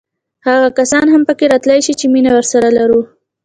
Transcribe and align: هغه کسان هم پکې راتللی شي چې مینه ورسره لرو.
هغه 0.47 0.67
کسان 0.77 1.05
هم 1.13 1.21
پکې 1.27 1.45
راتللی 1.51 1.79
شي 1.85 1.93
چې 1.99 2.05
مینه 2.13 2.31
ورسره 2.33 2.67
لرو. 2.77 3.01